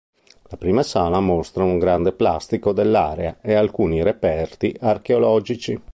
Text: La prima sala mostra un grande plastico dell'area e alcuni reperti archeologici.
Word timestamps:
La 0.49 0.57
prima 0.57 0.81
sala 0.81 1.19
mostra 1.19 1.63
un 1.63 1.77
grande 1.77 2.11
plastico 2.11 2.71
dell'area 2.71 3.37
e 3.39 3.53
alcuni 3.53 4.01
reperti 4.01 4.75
archeologici. 4.79 5.79